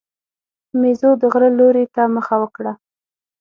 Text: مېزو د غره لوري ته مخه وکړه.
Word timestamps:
مېزو 0.79 1.09
د 1.21 1.23
غره 1.33 1.49
لوري 1.59 1.85
ته 1.95 2.03
مخه 2.15 2.35
وکړه. 2.41 2.73